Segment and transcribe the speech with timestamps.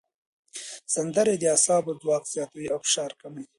[0.93, 3.45] سندرې د اعصابو ځواک زیاتوي او فشار کموي.